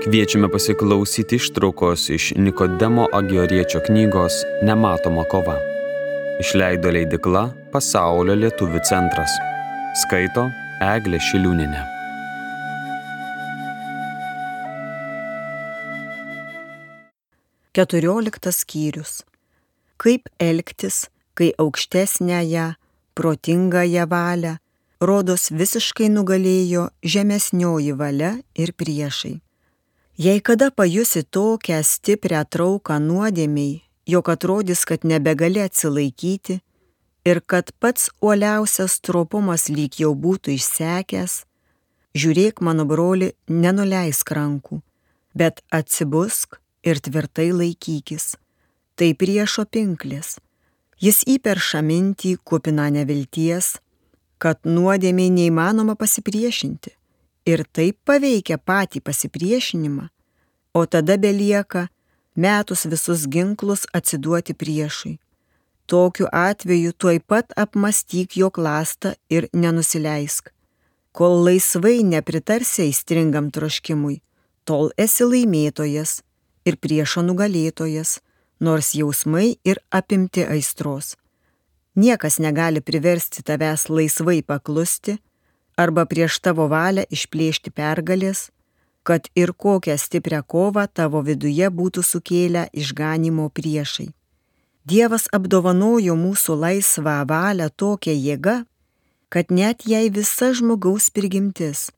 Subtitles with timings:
[0.00, 4.32] Kviečiame pasiklausyti ištraukos iš Nikodemo Agioriečio knygos
[4.62, 5.58] Nematoma kova.
[6.40, 9.34] Išleido leidikla Pasaulio lietuvių centras.
[10.00, 10.46] Skaito
[10.80, 11.82] Eglė Šiliūninė.
[17.76, 19.20] Keturioliktas skyrius.
[20.00, 22.70] Kaip elgtis, kai aukštesnėje,
[23.12, 24.56] protingąją valią,
[25.04, 29.36] rodos visiškai nugalėjo žemesnioji valia ir priešai.
[30.20, 33.78] Jei kada pajusi tokią stiprią trauką nuodėmiai,
[34.12, 36.58] jog atrodys, kad nebegali atsilaikyti
[37.30, 41.38] ir kad pats uoliausias tropumas lyg jau būtų išsekęs,
[42.20, 44.82] žiūrėk, mano broli, nenuleisk rankų,
[45.32, 48.36] bet atsibusk ir tvirtai laikykis.
[49.00, 50.36] Tai priešo pinklis.
[51.00, 53.78] Jis įperša mintį kupina nevilties,
[54.36, 56.99] kad nuodėmiai neįmanoma pasipriešinti
[57.46, 60.08] ir taip paveikia patį pasipriešinimą,
[60.74, 61.88] o tada belieka
[62.36, 65.18] metus visus ginklus atsiduoti priešui.
[65.86, 70.52] Tokiu atveju tuoj pat apmastyk jo klastą ir nenusileisk.
[71.12, 74.20] Kol laisvai nepritarsi įstringam troškimui,
[74.62, 76.20] tol esi laimėtojas
[76.64, 78.20] ir priešo nugalėtojas,
[78.60, 81.16] nors jausmai ir apimti aistros.
[81.98, 85.18] Niekas negali priversti tavęs laisvai paklusti,
[85.82, 88.48] arba prieš tavo valią išplėšti pergalės,
[89.06, 94.10] kad ir kokią stiprią kovą tavo viduje būtų sukėlę išganimo priešai.
[94.90, 98.56] Dievas apdovanojo mūsų laisvą valią tokią jėgą,
[99.32, 101.88] kad net jei visa žmogaus prigimtis,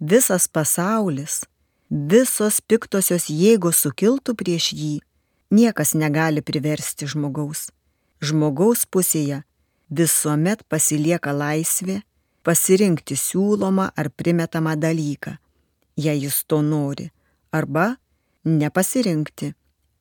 [0.00, 1.44] visas pasaulis,
[1.90, 4.94] visos piktosios jėgos sukiltų prieš jį,
[5.54, 7.70] niekas negali priversti žmogaus.
[8.24, 9.44] Žmogaus pusėje
[9.90, 12.02] visuomet pasilieka laisvė
[12.44, 15.36] pasirinkti siūlomą ar primetamą dalyką,
[15.96, 17.08] jei jis to nori,
[17.52, 17.96] arba
[18.44, 19.52] nepasirinkti,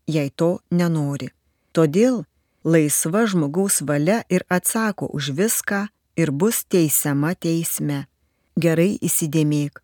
[0.07, 1.31] jei to nenori.
[1.73, 2.23] Todėl
[2.63, 5.87] laisva žmogaus valia ir atsako už viską
[6.19, 8.05] ir bus teisiama teisme.
[8.59, 9.79] Gerai įsidėmėk,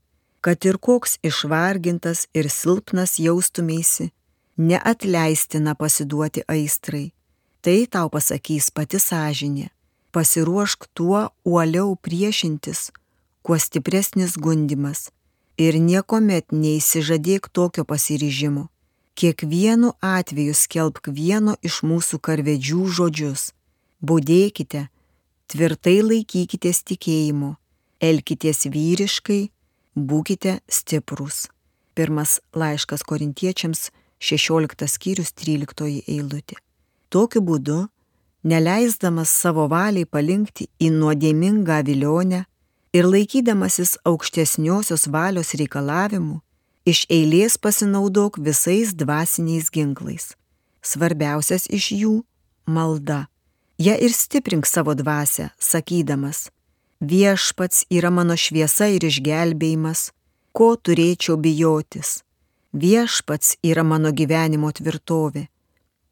[0.46, 4.12] kad ir koks išvargintas ir silpnas jaustumėsi,
[4.58, 7.09] neatleistina pasiduoti aistrai.
[7.66, 9.68] Tai tau pasakys pati sąžinė
[10.12, 12.90] pasiruošk tuo uoliau priešintis,
[13.42, 15.09] kuo stipresnis gundimas.
[15.59, 18.69] Ir niekuomet neįsižadėk tokio pasiryžimo.
[19.19, 23.50] Kiekvienu atveju skelbk vieno iš mūsų karvedžių žodžius.
[24.00, 24.86] Būdėkite,
[25.52, 27.58] tvirtai laikykitės tikėjimo,
[28.00, 29.42] elkitės vyriškai,
[30.00, 31.50] būkite stiprus.
[32.00, 33.90] Pirmas laiškas korintiečiams
[34.24, 36.56] 16 skyrius 13 eilutė.
[37.12, 37.80] Tokiu būdu
[38.44, 42.46] neleisdamas savo valiai palinkti į nuodėmingą vilionę
[42.96, 46.40] ir laikydamasis aukštesniosios valios reikalavimų,
[46.86, 50.36] iš eilės pasinaudok visais dvasiniais ginklais.
[50.82, 52.16] Svarbiausias iš jų-
[52.76, 53.28] malda.
[53.78, 56.50] Ja ir stiprink savo dvasę, sakydamas,
[57.02, 60.12] viešpats yra mano šviesa ir išgelbėjimas,
[60.52, 62.24] ko turėčiau bijotis.
[62.74, 65.48] Viešpats yra mano gyvenimo tvirtovė,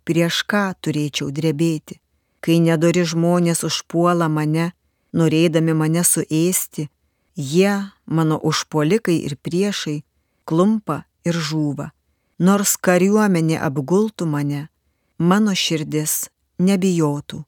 [0.05, 1.99] prieš ką turėčiau drebėti
[2.39, 4.71] kai nedori žmonės užpuola mane,
[5.13, 6.87] norėdami mane suėsti,
[7.35, 7.73] jie,
[8.05, 10.01] mano užpolikai ir priešai,
[10.45, 11.91] klumpa ir žūva.
[12.39, 14.67] Nors kariuomenė apgultų mane,
[15.17, 16.27] mano širdis
[16.61, 17.43] nebijotų.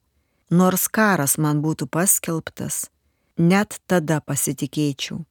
[0.50, 2.88] Nors karas man būtų paskelbtas,
[3.38, 5.22] net tada pasitikėčiau.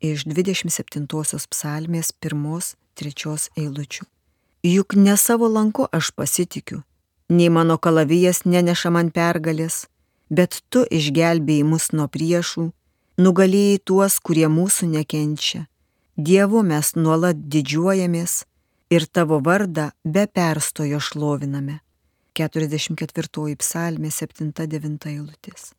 [0.00, 1.10] Iš 27
[1.50, 4.06] psalmės 1-3 eilučių.
[4.62, 6.82] Juk ne savo lanku aš pasitikiu,
[7.30, 9.86] nei mano kalavijas neneša man pergalės,
[10.30, 12.70] bet tu išgelbėjai mus nuo priešų,
[13.22, 15.66] nugalėjai tuos, kurie mūsų nekenčia.
[16.16, 18.44] Dievu mes nuolat didžiuojamės
[18.90, 21.78] ir tavo vardą be perstojo šloviname.
[22.34, 25.72] 44 psalmė 7-9 eilutės.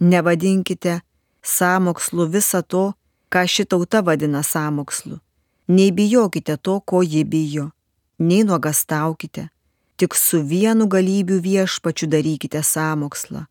[0.00, 1.00] Nevadinkite
[1.42, 2.84] samokslu visą to,
[3.32, 5.20] ką ši tauta vadina samokslu.
[5.68, 7.70] Nei bijokite to, ko ji bijo,
[8.18, 9.48] nei nuogastaukite,
[10.00, 13.44] tik su vienu galybių viešpačiu darykite samokslą,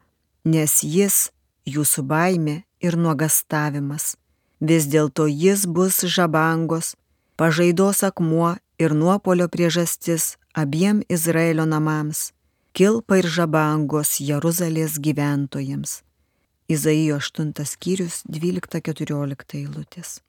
[0.49, 1.29] nes jis
[1.69, 4.15] jūsų baimė ir nuogastavimas.
[4.59, 6.95] Vis dėlto jis bus žabangos,
[7.37, 12.31] pažaidos akmuo ir nuopolio priežastis abiem Izraelio namams,
[12.73, 16.01] kilpa ir žabangos Jeruzalės gyventojams.
[16.69, 20.19] Izaijo 8 skyrius 12-14 eilutės.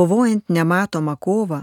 [0.00, 1.60] Kovojant nematomą kovą,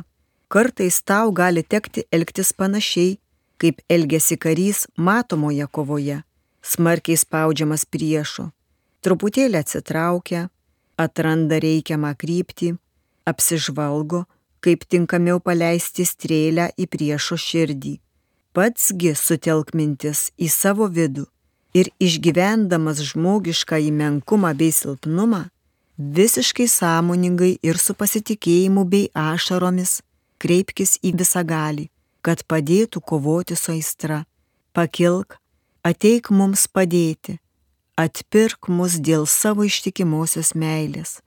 [0.54, 3.16] kartais tau gali tekti elgtis panašiai,
[3.58, 6.18] kaip elgesi karys matomoje kovoje,
[6.62, 8.46] smarkiai spaudžiamas priešo,
[9.02, 10.44] truputėlį atsitraukia,
[11.06, 12.76] atranda reikiamą kryptį,
[13.26, 14.28] apsižvalgo,
[14.62, 17.98] kaip tinkamiau paleisti strėlę į priešo širdį.
[18.54, 21.26] Patsgi sutelk mintis į savo vidų
[21.74, 25.48] ir išgyvendamas žmogišką įmenkumą bei silpnumą,
[25.98, 30.02] visiškai sąmoningai ir su pasitikėjimu bei ašaromis
[30.38, 31.88] kreipkis į visagalį,
[32.22, 34.26] kad padėtų kovoti su aistra.
[34.74, 35.40] Pakilk,
[35.82, 37.40] ateik mums padėti,
[37.98, 41.22] atpirk mus dėl savo ištikimosios meilės.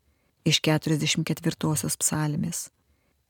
[0.47, 2.71] Iš 44 psalmės.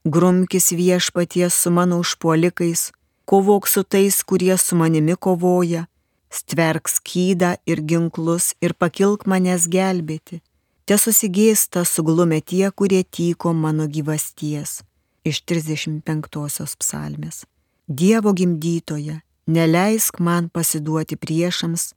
[0.04, 2.92] Grumkis viešpaties su mano užpuolikais,
[3.24, 5.86] kovok su tais, kurie su manimi kovoja,
[6.30, 10.40] stverk skydą ir ginklus ir pakilk manęs gelbėti.
[10.84, 14.80] Te susigėsta suglumė tie, kurie tyko mano gyvasties
[15.24, 17.44] iš 35 psalmės.
[17.88, 21.92] Dievo gimdytoje, neleisk man pasiduoti priešams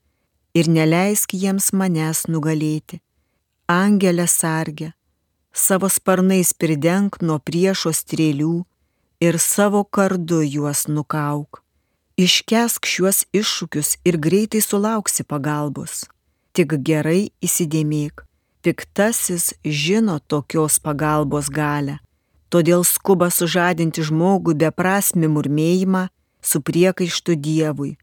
[0.57, 2.99] ir neleisk jiems manęs nugalėti.
[3.69, 4.91] Angelė sargė,
[5.53, 8.65] savo sparnais pridenk nuo priešo strėlių
[9.23, 11.61] ir savo kardu juos nukauk.
[12.17, 16.03] Iškesk šiuos iššūkius ir greitai sulauksi pagalbos.
[16.53, 18.21] Tik gerai įsidėmėk,
[18.63, 21.99] piktasis žino tokios pagalbos galę
[22.53, 26.03] todėl skuba sužadinti žmogų beprasmi murmėjimą
[26.49, 27.95] su priekaištu Dievui,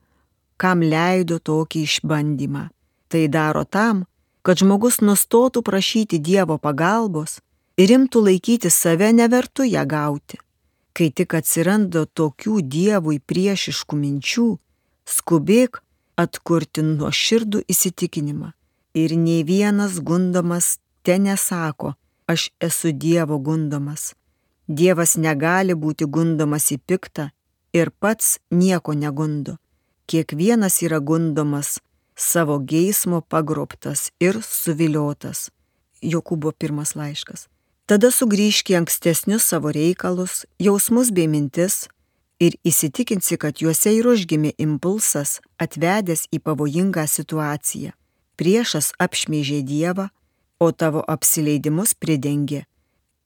[0.60, 2.64] kam leido tokį išbandymą.
[3.10, 4.04] Tai daro tam,
[4.42, 7.38] kad žmogus nustotų prašyti Dievo pagalbos
[7.78, 10.40] ir imtų laikyti save nevertu ją gauti.
[10.96, 14.48] Kai tik atsiranda tokių Dievui priešiškų minčių,
[15.06, 15.82] skubėk
[16.18, 18.50] atkurti nuo širdų įsitikinimą.
[18.94, 21.94] Ir nei vienas gundomas te nesako,
[22.26, 24.14] aš esu Dievo gundomas,
[24.70, 27.30] Dievas negali būti gundomas į piktą
[27.74, 29.56] ir pats nieko negundo.
[30.06, 31.80] Kiekvienas yra gundomas
[32.14, 35.50] savo geismo pagrobtas ir suviliotas.
[36.02, 37.48] Jokūbo pirmas laiškas.
[37.90, 41.88] Tada sugrįžki ankstesnius savo reikalus, jausmus bei mintis
[42.38, 47.90] ir įsitikinsi, kad juose ir užgimė impulsas atvedęs į pavojingą situaciją.
[48.40, 50.08] Priešas apšmeižė Dievą,
[50.64, 52.64] o tavo apsileidimus pridengė.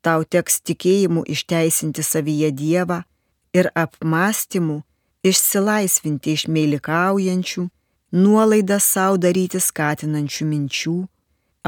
[0.03, 3.05] Tau teks tikėjimu išteisinti savyje Dievą
[3.55, 4.83] ir apmąstymu
[5.25, 7.69] išsilaisvinti iš meilikaujančių,
[8.25, 10.97] nuolaidą savo daryti skatinančių minčių,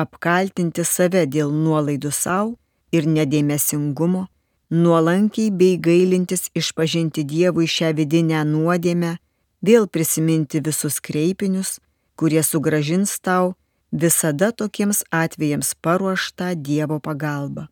[0.03, 2.57] apkaltinti save dėl nuolaidų savo
[2.93, 4.27] ir nedėmesingumo,
[4.71, 9.17] nuolankiai bei gailintis išpažinti Dievui šią vidinę nuodėmę,
[9.63, 11.79] vėl prisiminti visus kreipinius,
[12.17, 13.55] kurie sugražins tau
[13.93, 17.69] visada tokiems atvejams paruoštą Dievo pagalbą.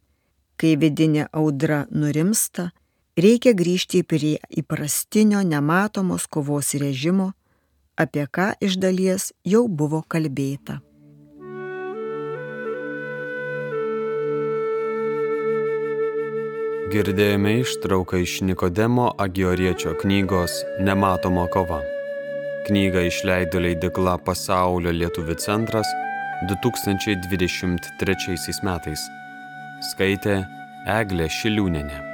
[0.56, 2.70] Kai vidinė audra nurimsta,
[3.18, 7.32] reikia grįžti prie įprastinio nematomos kovos režimo,
[7.96, 10.80] apie ką iš dalies jau buvo kalbėta.
[16.94, 21.80] Girdėjome ištrauką iš Nikodemo Agioriečio knygos Nematoma kova.
[22.64, 25.84] Knygą išleido leidikla Pasaulio lietuvių centras
[26.48, 29.04] 2023 metais
[29.90, 30.38] skaitė
[30.96, 32.13] Eglė Šiliūnenė.